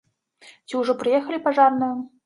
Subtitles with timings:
[0.67, 1.93] Ці ужо прыехалі пажарныя?